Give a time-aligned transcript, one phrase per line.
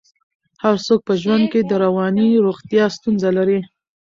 [0.63, 3.59] هر څوک په ژوند کې د رواني روغتیا ستونزه لري.